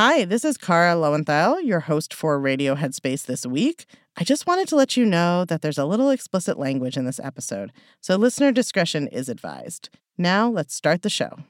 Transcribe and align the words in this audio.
Hi, 0.00 0.24
this 0.24 0.44
is 0.44 0.56
Kara 0.56 0.94
Loewentheil, 0.94 1.64
your 1.64 1.80
host 1.80 2.14
for 2.14 2.38
Radio 2.38 2.76
Headspace 2.76 3.26
this 3.26 3.44
week. 3.44 3.84
I 4.16 4.22
just 4.22 4.46
wanted 4.46 4.68
to 4.68 4.76
let 4.76 4.96
you 4.96 5.04
know 5.04 5.44
that 5.46 5.60
there's 5.60 5.76
a 5.76 5.84
little 5.84 6.10
explicit 6.10 6.56
language 6.56 6.96
in 6.96 7.04
this 7.04 7.18
episode, 7.18 7.72
so 8.00 8.14
listener 8.14 8.52
discretion 8.52 9.08
is 9.08 9.28
advised. 9.28 9.88
Now, 10.16 10.48
let's 10.48 10.72
start 10.72 11.02
the 11.02 11.10
show. 11.10 11.40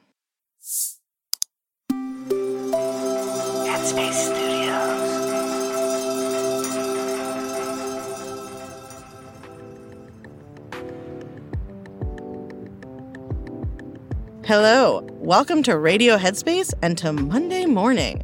Headspace 3.69 4.13
Studios. 4.13 5.05
Hello, 14.47 15.07
welcome 15.19 15.61
to 15.61 15.77
Radio 15.77 16.17
Headspace 16.17 16.73
and 16.81 16.97
to 16.97 17.13
Monday 17.13 17.67
Morning. 17.67 18.23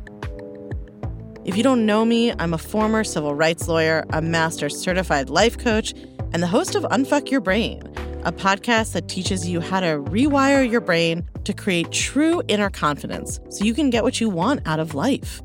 If 1.46 1.56
you 1.56 1.62
don't 1.62 1.86
know 1.86 2.04
me, 2.06 2.34
I'm 2.40 2.56
a 2.56 2.58
former 2.58 3.04
civil 3.04 3.36
rights 3.36 3.68
lawyer, 3.68 4.04
a 4.10 4.20
master 4.20 4.68
certified 4.68 5.30
life 5.30 5.60
coach, 5.60 5.94
and 6.34 6.42
the 6.42 6.48
host 6.48 6.74
of 6.74 6.82
Unfuck 6.86 7.30
Your 7.30 7.40
Brain, 7.40 7.84
a 8.24 8.32
podcast 8.32 8.94
that 8.94 9.08
teaches 9.08 9.48
you 9.48 9.62
how 9.62 9.80
to 9.80 10.00
rewire 10.10 10.68
your 10.68 10.82
brain 10.82 11.24
to 11.44 11.54
create 11.54 11.92
true 11.92 12.42
inner 12.48 12.72
confidence 12.72 13.40
so 13.50 13.64
you 13.64 13.76
can 13.76 13.92
get 13.92 14.04
what 14.04 14.20
you 14.20 14.28
want 14.28 14.68
out 14.68 14.80
of 14.80 14.96
life. 14.96 15.40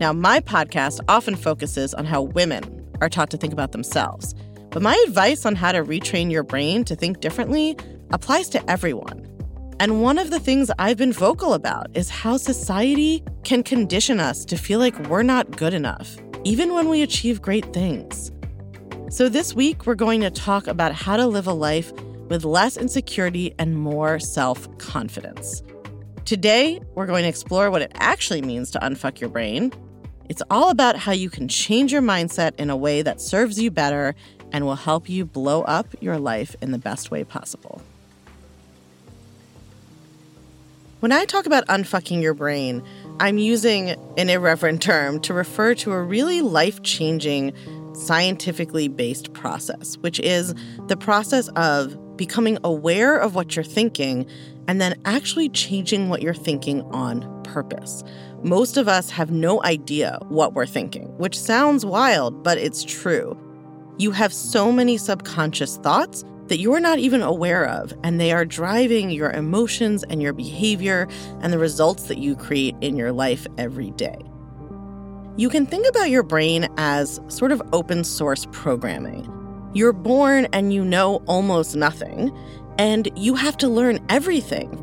Now, 0.00 0.12
my 0.12 0.40
podcast 0.40 0.98
often 1.06 1.36
focuses 1.36 1.94
on 1.94 2.06
how 2.06 2.22
women 2.22 2.84
are 3.00 3.08
taught 3.08 3.30
to 3.30 3.36
think 3.36 3.52
about 3.52 3.70
themselves, 3.70 4.34
but 4.70 4.82
my 4.82 5.00
advice 5.06 5.46
on 5.46 5.54
how 5.54 5.70
to 5.70 5.84
retrain 5.84 6.32
your 6.32 6.42
brain 6.42 6.82
to 6.84 6.96
think 6.96 7.20
differently 7.20 7.76
applies 8.10 8.48
to 8.48 8.68
everyone. 8.68 9.29
And 9.80 10.02
one 10.02 10.18
of 10.18 10.28
the 10.28 10.38
things 10.38 10.70
I've 10.78 10.98
been 10.98 11.10
vocal 11.10 11.54
about 11.54 11.86
is 11.94 12.10
how 12.10 12.36
society 12.36 13.24
can 13.44 13.62
condition 13.62 14.20
us 14.20 14.44
to 14.44 14.58
feel 14.58 14.78
like 14.78 15.08
we're 15.08 15.22
not 15.22 15.56
good 15.56 15.72
enough, 15.72 16.18
even 16.44 16.74
when 16.74 16.90
we 16.90 17.00
achieve 17.00 17.40
great 17.40 17.72
things. 17.72 18.30
So, 19.08 19.30
this 19.30 19.54
week, 19.54 19.86
we're 19.86 19.94
going 19.94 20.20
to 20.20 20.30
talk 20.30 20.66
about 20.66 20.92
how 20.92 21.16
to 21.16 21.26
live 21.26 21.46
a 21.46 21.54
life 21.54 21.94
with 22.28 22.44
less 22.44 22.76
insecurity 22.76 23.54
and 23.58 23.74
more 23.74 24.18
self 24.18 24.68
confidence. 24.76 25.62
Today, 26.26 26.82
we're 26.94 27.06
going 27.06 27.22
to 27.22 27.30
explore 27.30 27.70
what 27.70 27.80
it 27.80 27.90
actually 27.94 28.42
means 28.42 28.70
to 28.72 28.78
unfuck 28.80 29.18
your 29.18 29.30
brain. 29.30 29.72
It's 30.28 30.42
all 30.50 30.68
about 30.68 30.96
how 30.96 31.12
you 31.12 31.30
can 31.30 31.48
change 31.48 31.90
your 31.90 32.02
mindset 32.02 32.54
in 32.60 32.68
a 32.68 32.76
way 32.76 33.00
that 33.00 33.18
serves 33.18 33.58
you 33.58 33.70
better 33.70 34.14
and 34.52 34.66
will 34.66 34.74
help 34.74 35.08
you 35.08 35.24
blow 35.24 35.62
up 35.62 35.86
your 36.02 36.18
life 36.18 36.54
in 36.60 36.70
the 36.70 36.78
best 36.78 37.10
way 37.10 37.24
possible. 37.24 37.80
When 41.00 41.12
I 41.12 41.24
talk 41.24 41.46
about 41.46 41.66
unfucking 41.68 42.20
your 42.20 42.34
brain, 42.34 42.82
I'm 43.20 43.38
using 43.38 43.92
an 44.18 44.28
irreverent 44.28 44.82
term 44.82 45.18
to 45.20 45.32
refer 45.32 45.74
to 45.76 45.92
a 45.92 46.02
really 46.02 46.42
life 46.42 46.82
changing 46.82 47.54
scientifically 47.94 48.86
based 48.86 49.32
process, 49.32 49.96
which 50.02 50.20
is 50.20 50.54
the 50.88 50.98
process 50.98 51.48
of 51.56 51.96
becoming 52.18 52.58
aware 52.64 53.16
of 53.16 53.34
what 53.34 53.56
you're 53.56 53.64
thinking 53.64 54.26
and 54.68 54.78
then 54.78 55.00
actually 55.06 55.48
changing 55.48 56.10
what 56.10 56.20
you're 56.20 56.34
thinking 56.34 56.82
on 56.92 57.42
purpose. 57.44 58.04
Most 58.42 58.76
of 58.76 58.86
us 58.86 59.08
have 59.08 59.30
no 59.30 59.64
idea 59.64 60.18
what 60.28 60.52
we're 60.52 60.66
thinking, 60.66 61.16
which 61.16 61.38
sounds 61.38 61.86
wild, 61.86 62.42
but 62.42 62.58
it's 62.58 62.84
true. 62.84 63.38
You 63.96 64.10
have 64.10 64.34
so 64.34 64.70
many 64.70 64.98
subconscious 64.98 65.78
thoughts 65.78 66.24
that 66.50 66.58
you 66.58 66.74
are 66.74 66.80
not 66.80 66.98
even 66.98 67.22
aware 67.22 67.64
of, 67.64 67.94
and 68.02 68.20
they 68.20 68.32
are 68.32 68.44
driving 68.44 69.08
your 69.08 69.30
emotions 69.30 70.02
and 70.10 70.20
your 70.20 70.32
behavior 70.32 71.08
and 71.40 71.52
the 71.52 71.58
results 71.58 72.02
that 72.04 72.18
you 72.18 72.34
create 72.34 72.74
in 72.80 72.96
your 72.96 73.12
life 73.12 73.46
every 73.56 73.92
day. 73.92 74.18
You 75.36 75.48
can 75.48 75.64
think 75.64 75.86
about 75.88 76.10
your 76.10 76.24
brain 76.24 76.68
as 76.76 77.20
sort 77.28 77.52
of 77.52 77.62
open 77.72 78.02
source 78.02 78.48
programming. 78.50 79.32
You're 79.74 79.92
born 79.92 80.48
and 80.52 80.72
you 80.72 80.84
know 80.84 81.22
almost 81.26 81.76
nothing, 81.76 82.36
and 82.78 83.08
you 83.16 83.36
have 83.36 83.56
to 83.58 83.68
learn 83.68 84.04
everything. 84.08 84.76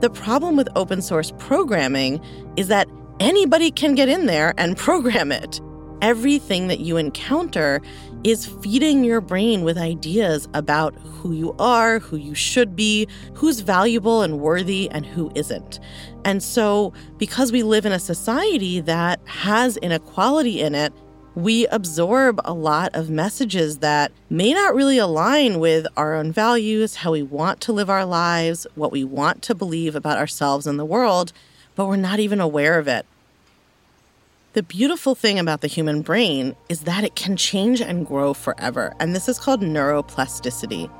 The 0.00 0.10
problem 0.10 0.56
with 0.56 0.68
open 0.76 1.02
source 1.02 1.32
programming 1.38 2.20
is 2.56 2.68
that 2.68 2.88
anybody 3.18 3.72
can 3.72 3.96
get 3.96 4.08
in 4.08 4.26
there 4.26 4.54
and 4.56 4.76
program 4.86 5.32
it. 5.32 5.60
Everything 6.00 6.68
that 6.68 6.80
you 6.80 6.96
encounter 6.96 7.80
is 8.24 8.46
feeding 8.46 9.04
your 9.04 9.20
brain 9.20 9.62
with 9.62 9.76
ideas 9.76 10.48
about 10.54 10.94
who 10.94 11.32
you 11.32 11.54
are, 11.58 11.98
who 11.98 12.16
you 12.16 12.34
should 12.34 12.76
be, 12.76 13.08
who's 13.34 13.60
valuable 13.60 14.22
and 14.22 14.40
worthy, 14.40 14.88
and 14.90 15.04
who 15.04 15.30
isn't. 15.34 15.80
And 16.24 16.42
so, 16.42 16.92
because 17.16 17.52
we 17.52 17.62
live 17.62 17.86
in 17.86 17.92
a 17.92 17.98
society 17.98 18.80
that 18.80 19.20
has 19.26 19.76
inequality 19.78 20.60
in 20.60 20.74
it, 20.74 20.92
we 21.34 21.66
absorb 21.68 22.40
a 22.44 22.52
lot 22.52 22.94
of 22.94 23.10
messages 23.10 23.78
that 23.78 24.10
may 24.28 24.52
not 24.52 24.74
really 24.74 24.98
align 24.98 25.60
with 25.60 25.86
our 25.96 26.14
own 26.14 26.32
values, 26.32 26.96
how 26.96 27.12
we 27.12 27.22
want 27.22 27.60
to 27.60 27.72
live 27.72 27.88
our 27.88 28.04
lives, 28.04 28.66
what 28.74 28.90
we 28.90 29.04
want 29.04 29.42
to 29.42 29.54
believe 29.54 29.94
about 29.94 30.18
ourselves 30.18 30.66
and 30.66 30.78
the 30.78 30.84
world, 30.84 31.32
but 31.76 31.86
we're 31.86 31.96
not 31.96 32.18
even 32.18 32.40
aware 32.40 32.78
of 32.78 32.88
it. 32.88 33.06
The 34.58 34.64
beautiful 34.64 35.14
thing 35.14 35.38
about 35.38 35.60
the 35.60 35.68
human 35.68 36.02
brain 36.02 36.56
is 36.68 36.80
that 36.80 37.04
it 37.04 37.14
can 37.14 37.36
change 37.36 37.80
and 37.80 38.04
grow 38.04 38.34
forever, 38.34 38.92
and 38.98 39.14
this 39.14 39.28
is 39.28 39.38
called 39.38 39.62
neuroplasticity. 39.62 40.90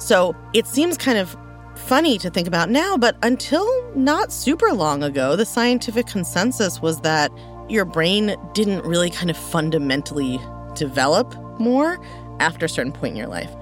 So 0.00 0.34
it 0.54 0.66
seems 0.66 0.96
kind 0.96 1.18
of 1.18 1.36
funny 1.74 2.16
to 2.16 2.30
think 2.30 2.48
about 2.48 2.70
now, 2.70 2.96
but 2.96 3.18
until 3.22 3.68
not 3.94 4.32
super 4.32 4.72
long 4.72 5.02
ago, 5.02 5.36
the 5.36 5.44
scientific 5.44 6.06
consensus 6.06 6.80
was 6.80 7.02
that 7.02 7.30
your 7.68 7.84
brain 7.84 8.34
didn't 8.54 8.82
really 8.86 9.10
kind 9.10 9.28
of 9.28 9.36
fundamentally 9.36 10.40
develop 10.74 11.36
more 11.60 12.02
after 12.38 12.64
a 12.64 12.68
certain 12.70 12.92
point 12.92 13.10
in 13.10 13.16
your 13.18 13.28
life. 13.28 13.54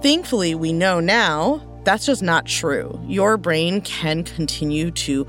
Thankfully, 0.00 0.54
we 0.54 0.72
know 0.72 1.00
now 1.00 1.60
that's 1.82 2.06
just 2.06 2.22
not 2.22 2.46
true. 2.46 3.00
Your 3.04 3.36
brain 3.36 3.80
can 3.80 4.22
continue 4.22 4.92
to 4.92 5.26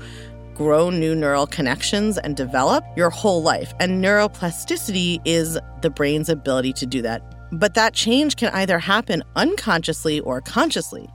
grow 0.54 0.90
new 0.90 1.14
neural 1.14 1.46
connections 1.46 2.18
and 2.18 2.36
develop 2.36 2.84
your 2.96 3.10
whole 3.10 3.42
life. 3.42 3.72
And 3.80 4.02
neuroplasticity 4.02 5.20
is 5.24 5.58
the 5.80 5.90
brain's 5.90 6.28
ability 6.28 6.72
to 6.74 6.86
do 6.86 7.02
that. 7.02 7.22
But 7.52 7.74
that 7.74 7.94
change 7.94 8.36
can 8.36 8.52
either 8.54 8.78
happen 8.78 9.22
unconsciously 9.36 10.20
or 10.20 10.40
consciously. 10.40 11.08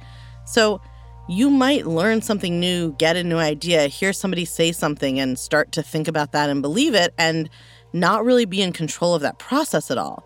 So 0.45 0.81
you 1.29 1.49
might 1.49 1.85
learn 1.85 2.21
something 2.21 2.59
new, 2.59 2.93
get 2.93 3.17
a 3.17 3.23
new 3.23 3.37
idea, 3.37 3.87
hear 3.87 4.13
somebody 4.13 4.45
say 4.45 4.71
something, 4.71 5.19
and 5.19 5.37
start 5.37 5.71
to 5.73 5.83
think 5.83 6.07
about 6.07 6.31
that 6.31 6.49
and 6.49 6.61
believe 6.61 6.93
it, 6.93 7.13
and 7.17 7.49
not 7.91 8.23
really 8.23 8.45
be 8.45 8.61
in 8.61 8.71
control 8.71 9.13
of 9.13 9.21
that 9.23 9.39
process 9.39 9.91
at 9.91 9.97
all. 9.97 10.23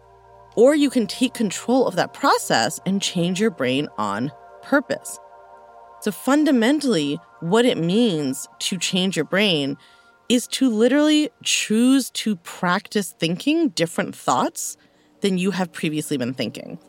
Or 0.56 0.76
you 0.76 0.90
can 0.90 1.08
take 1.08 1.34
control 1.34 1.88
of 1.88 1.96
that 1.96 2.14
process 2.14 2.80
and 2.86 3.02
change 3.02 3.40
your 3.40 3.52
brain 3.52 3.88
on 3.98 4.32
purpose. 4.62 5.18
So, 6.02 6.12
fundamentally, 6.12 7.20
what 7.42 7.64
it 7.64 7.78
means 7.78 8.48
to 8.60 8.78
change 8.78 9.16
your 9.16 9.26
brain 9.26 9.78
is 10.30 10.48
to 10.48 10.68
literally 10.68 11.30
choose 11.44 12.10
to 12.12 12.38
practice 12.38 13.12
thinking 13.12 13.70
different 13.70 14.16
thoughts 14.16 14.78
than 15.20 15.38
you 15.38 15.52
have 15.52 15.72
previously 15.72 16.18
been 16.18 16.34
thinking. 16.34 16.80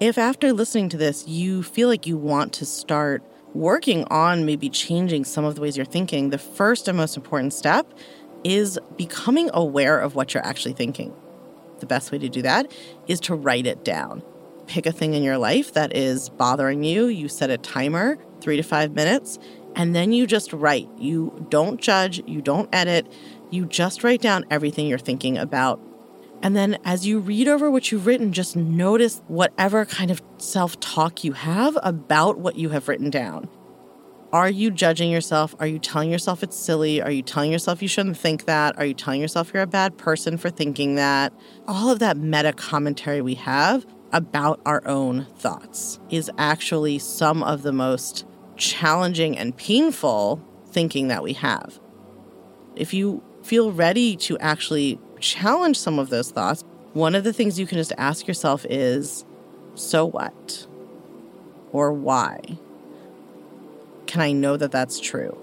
If 0.00 0.18
after 0.18 0.52
listening 0.52 0.90
to 0.90 0.98
this, 0.98 1.26
you 1.26 1.62
feel 1.62 1.88
like 1.88 2.06
you 2.06 2.18
want 2.18 2.52
to 2.54 2.66
start 2.66 3.22
working 3.54 4.04
on 4.10 4.44
maybe 4.44 4.68
changing 4.68 5.24
some 5.24 5.46
of 5.46 5.54
the 5.54 5.62
ways 5.62 5.78
you're 5.78 5.86
thinking, 5.86 6.28
the 6.28 6.38
first 6.38 6.88
and 6.88 6.98
most 6.98 7.16
important 7.16 7.54
step 7.54 7.90
is 8.44 8.78
becoming 8.98 9.48
aware 9.54 9.98
of 9.98 10.14
what 10.14 10.34
you're 10.34 10.46
actually 10.46 10.74
thinking. 10.74 11.14
The 11.78 11.86
best 11.86 12.12
way 12.12 12.18
to 12.18 12.28
do 12.28 12.42
that 12.42 12.70
is 13.06 13.18
to 13.20 13.34
write 13.34 13.66
it 13.66 13.82
down 13.82 14.22
pick 14.68 14.86
a 14.86 14.92
thing 14.92 15.14
in 15.14 15.22
your 15.22 15.38
life 15.38 15.72
that 15.72 15.96
is 15.96 16.28
bothering 16.28 16.84
you. 16.84 17.06
You 17.06 17.28
set 17.28 17.50
a 17.50 17.58
timer, 17.58 18.18
three 18.40 18.56
to 18.56 18.62
five 18.62 18.92
minutes, 18.92 19.38
and 19.74 19.94
then 19.94 20.12
you 20.12 20.26
just 20.26 20.52
write. 20.52 20.88
You 20.98 21.46
don't 21.48 21.80
judge, 21.80 22.22
you 22.26 22.40
don't 22.40 22.68
edit, 22.72 23.10
you 23.50 23.66
just 23.66 24.04
write 24.04 24.20
down 24.20 24.44
everything 24.50 24.86
you're 24.86 24.98
thinking 24.98 25.38
about. 25.38 25.80
And 26.42 26.54
then 26.54 26.78
as 26.84 27.06
you 27.06 27.18
read 27.18 27.48
over 27.48 27.70
what 27.70 27.90
you've 27.90 28.06
written, 28.06 28.32
just 28.32 28.54
notice 28.54 29.20
whatever 29.26 29.84
kind 29.84 30.10
of 30.10 30.22
self 30.36 30.78
talk 30.78 31.24
you 31.24 31.32
have 31.32 31.76
about 31.82 32.38
what 32.38 32.56
you 32.56 32.68
have 32.68 32.88
written 32.88 33.10
down. 33.10 33.48
Are 34.32 34.50
you 34.50 34.70
judging 34.70 35.10
yourself? 35.10 35.54
Are 35.58 35.66
you 35.66 35.78
telling 35.78 36.10
yourself 36.10 36.42
it's 36.42 36.54
silly? 36.54 37.00
Are 37.00 37.10
you 37.10 37.22
telling 37.22 37.50
yourself 37.50 37.80
you 37.80 37.88
shouldn't 37.88 38.18
think 38.18 38.44
that? 38.44 38.76
Are 38.78 38.84
you 38.84 38.92
telling 38.92 39.22
yourself 39.22 39.50
you're 39.54 39.62
a 39.62 39.66
bad 39.66 39.96
person 39.96 40.36
for 40.36 40.50
thinking 40.50 40.96
that? 40.96 41.32
All 41.66 41.90
of 41.90 41.98
that 42.00 42.18
meta 42.18 42.52
commentary 42.52 43.22
we 43.22 43.34
have 43.36 43.86
about 44.12 44.60
our 44.64 44.86
own 44.86 45.26
thoughts 45.36 45.98
is 46.10 46.30
actually 46.38 46.98
some 46.98 47.42
of 47.42 47.62
the 47.62 47.72
most 47.72 48.26
challenging 48.56 49.36
and 49.36 49.56
painful 49.56 50.42
thinking 50.66 51.08
that 51.08 51.22
we 51.22 51.34
have. 51.34 51.78
If 52.74 52.94
you 52.94 53.22
feel 53.42 53.72
ready 53.72 54.16
to 54.16 54.38
actually 54.38 54.98
challenge 55.20 55.78
some 55.78 55.98
of 55.98 56.10
those 56.10 56.30
thoughts, 56.30 56.64
one 56.92 57.14
of 57.14 57.24
the 57.24 57.32
things 57.32 57.58
you 57.58 57.66
can 57.66 57.78
just 57.78 57.92
ask 57.98 58.26
yourself 58.26 58.64
is 58.68 59.24
so 59.74 60.06
what? 60.06 60.66
Or 61.72 61.92
why? 61.92 62.40
Can 64.06 64.20
I 64.20 64.32
know 64.32 64.56
that 64.56 64.72
that's 64.72 64.98
true? 64.98 65.36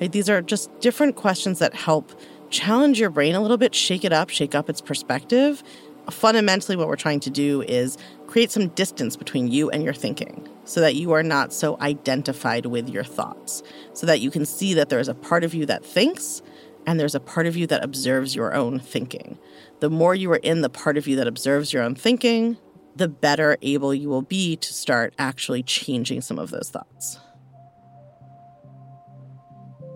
Right? 0.00 0.12
These 0.12 0.28
are 0.28 0.42
just 0.42 0.70
different 0.80 1.16
questions 1.16 1.58
that 1.60 1.74
help 1.74 2.12
challenge 2.50 3.00
your 3.00 3.10
brain 3.10 3.34
a 3.34 3.40
little 3.40 3.56
bit, 3.56 3.74
shake 3.74 4.04
it 4.04 4.12
up, 4.12 4.28
shake 4.28 4.54
up 4.54 4.68
its 4.68 4.80
perspective, 4.80 5.62
fundamentally, 6.10 6.76
what 6.76 6.88
we're 6.88 6.96
trying 6.96 7.20
to 7.20 7.30
do 7.30 7.62
is 7.62 7.96
create 8.26 8.50
some 8.50 8.68
distance 8.68 9.16
between 9.16 9.48
you 9.48 9.70
and 9.70 9.82
your 9.82 9.94
thinking 9.94 10.48
so 10.64 10.80
that 10.80 10.94
you 10.94 11.12
are 11.12 11.22
not 11.22 11.52
so 11.52 11.78
identified 11.80 12.66
with 12.66 12.88
your 12.88 13.04
thoughts, 13.04 13.62
so 13.92 14.06
that 14.06 14.20
you 14.20 14.30
can 14.30 14.46
see 14.46 14.74
that 14.74 14.88
there 14.88 14.98
is 14.98 15.08
a 15.08 15.14
part 15.14 15.44
of 15.44 15.54
you 15.54 15.66
that 15.66 15.84
thinks 15.84 16.42
and 16.86 17.00
there's 17.00 17.14
a 17.14 17.20
part 17.20 17.46
of 17.46 17.56
you 17.56 17.66
that 17.66 17.82
observes 17.82 18.34
your 18.34 18.54
own 18.54 18.78
thinking. 18.78 19.38
The 19.80 19.90
more 19.90 20.14
you 20.14 20.30
are 20.32 20.36
in 20.36 20.60
the 20.60 20.68
part 20.68 20.96
of 20.96 21.06
you 21.06 21.16
that 21.16 21.26
observes 21.26 21.72
your 21.72 21.82
own 21.82 21.94
thinking, 21.94 22.58
the 22.96 23.08
better 23.08 23.56
able 23.62 23.94
you 23.94 24.08
will 24.08 24.22
be 24.22 24.56
to 24.56 24.72
start 24.72 25.14
actually 25.18 25.62
changing 25.62 26.20
some 26.20 26.38
of 26.38 26.50
those 26.50 26.70
thoughts. 26.70 27.18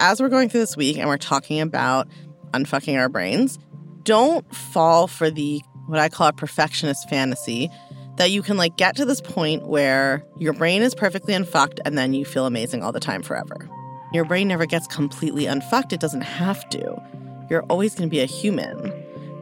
As 0.00 0.20
we're 0.20 0.28
going 0.28 0.48
through 0.48 0.60
this 0.60 0.76
week 0.76 0.96
and 0.96 1.08
we're 1.08 1.16
talking 1.16 1.60
about 1.60 2.08
unfucking 2.52 2.98
our 2.98 3.08
brains, 3.08 3.58
don't 4.04 4.54
fall 4.54 5.06
for 5.06 5.30
the 5.30 5.60
what 5.88 5.98
I 5.98 6.08
call 6.08 6.28
a 6.28 6.32
perfectionist 6.32 7.08
fantasy 7.08 7.70
that 8.16 8.30
you 8.30 8.42
can 8.42 8.56
like 8.56 8.76
get 8.76 8.96
to 8.96 9.04
this 9.04 9.20
point 9.20 9.66
where 9.66 10.24
your 10.38 10.52
brain 10.52 10.82
is 10.82 10.94
perfectly 10.94 11.34
unfucked 11.34 11.80
and 11.84 11.96
then 11.96 12.12
you 12.12 12.24
feel 12.24 12.46
amazing 12.46 12.82
all 12.82 12.92
the 12.92 13.00
time 13.00 13.22
forever. 13.22 13.68
Your 14.12 14.24
brain 14.24 14.48
never 14.48 14.66
gets 14.66 14.86
completely 14.86 15.46
unfucked, 15.46 15.92
it 15.92 16.00
doesn't 16.00 16.22
have 16.22 16.68
to. 16.70 17.02
You're 17.48 17.62
always 17.64 17.94
going 17.94 18.08
to 18.08 18.10
be 18.10 18.20
a 18.20 18.26
human. 18.26 18.92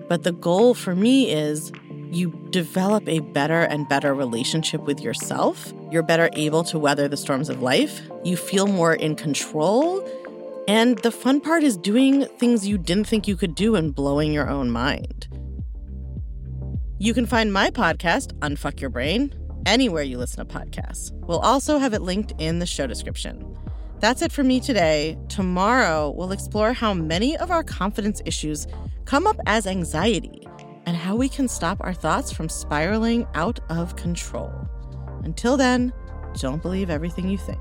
But 0.08 0.22
the 0.22 0.32
goal 0.32 0.74
for 0.74 0.94
me 0.94 1.32
is 1.32 1.72
you 2.10 2.30
develop 2.50 3.08
a 3.08 3.18
better 3.20 3.62
and 3.62 3.88
better 3.88 4.14
relationship 4.14 4.82
with 4.82 5.00
yourself. 5.00 5.72
You're 5.90 6.04
better 6.04 6.30
able 6.34 6.62
to 6.64 6.78
weather 6.78 7.08
the 7.08 7.16
storms 7.16 7.48
of 7.48 7.62
life. 7.62 8.00
You 8.24 8.36
feel 8.36 8.66
more 8.66 8.94
in 8.94 9.16
control. 9.16 10.06
And 10.68 10.98
the 10.98 11.10
fun 11.10 11.40
part 11.40 11.62
is 11.62 11.76
doing 11.76 12.26
things 12.38 12.66
you 12.66 12.78
didn't 12.78 13.06
think 13.06 13.26
you 13.26 13.36
could 13.36 13.54
do 13.54 13.74
and 13.74 13.94
blowing 13.94 14.32
your 14.32 14.48
own 14.48 14.70
mind. 14.70 15.28
You 16.98 17.12
can 17.12 17.26
find 17.26 17.52
my 17.52 17.68
podcast, 17.68 18.32
Unfuck 18.38 18.80
Your 18.80 18.88
Brain, 18.88 19.34
anywhere 19.66 20.02
you 20.02 20.16
listen 20.16 20.46
to 20.46 20.58
podcasts. 20.58 21.12
We'll 21.26 21.40
also 21.40 21.76
have 21.76 21.92
it 21.92 22.00
linked 22.00 22.32
in 22.38 22.58
the 22.58 22.64
show 22.64 22.86
description. 22.86 23.54
That's 24.00 24.22
it 24.22 24.32
for 24.32 24.42
me 24.42 24.60
today. 24.60 25.18
Tomorrow, 25.28 26.14
we'll 26.16 26.32
explore 26.32 26.72
how 26.72 26.94
many 26.94 27.36
of 27.36 27.50
our 27.50 27.62
confidence 27.62 28.22
issues 28.24 28.66
come 29.04 29.26
up 29.26 29.36
as 29.44 29.66
anxiety 29.66 30.48
and 30.86 30.96
how 30.96 31.16
we 31.16 31.28
can 31.28 31.48
stop 31.48 31.76
our 31.82 31.92
thoughts 31.92 32.32
from 32.32 32.48
spiraling 32.48 33.26
out 33.34 33.60
of 33.68 33.96
control. 33.96 34.50
Until 35.22 35.58
then, 35.58 35.92
don't 36.38 36.62
believe 36.62 36.88
everything 36.88 37.28
you 37.28 37.36
think. 37.36 37.60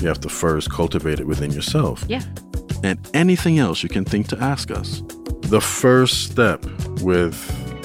you 0.00 0.08
have 0.08 0.20
to 0.20 0.28
first 0.28 0.70
cultivate 0.70 1.20
it 1.20 1.26
within 1.26 1.50
yourself. 1.52 2.04
Yeah. 2.08 2.22
And 2.82 2.98
anything 3.14 3.58
else 3.58 3.82
you 3.82 3.88
can 3.88 4.04
think 4.04 4.28
to 4.28 4.38
ask 4.38 4.70
us. 4.70 5.02
The 5.42 5.60
first 5.60 6.30
step 6.30 6.64
with 7.00 7.36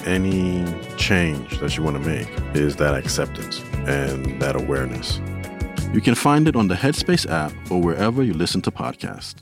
any 0.08 0.66
change 0.98 1.60
that 1.60 1.78
you 1.78 1.84
want 1.84 2.02
to 2.02 2.10
make 2.10 2.30
is 2.56 2.78
that 2.78 2.96
acceptance 2.96 3.62
and 3.88 4.42
that 4.42 4.56
awareness. 4.56 5.20
You 5.94 6.02
can 6.02 6.16
find 6.16 6.48
it 6.48 6.56
on 6.56 6.68
the 6.68 6.76
Headspace 6.76 7.30
app 7.30 7.52
or 7.72 7.82
wherever 7.82 8.24
you 8.24 8.34
listen 8.34 8.62
to 8.62 8.72
podcasts. 8.72 9.36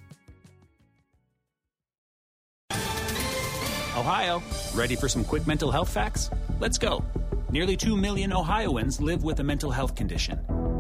Ohio, 3.98 4.42
ready 4.74 4.96
for 4.96 5.10
some 5.10 5.26
quick 5.26 5.46
mental 5.48 5.72
health 5.72 5.90
facts? 5.90 6.30
Let's 6.60 6.78
go. 6.78 7.04
Nearly 7.50 7.76
2 7.76 7.98
million 7.98 8.32
Ohioans 8.32 9.02
live 9.02 9.24
with 9.24 9.40
a 9.40 9.44
mental 9.44 9.72
health 9.72 9.96
condition. 9.96 10.40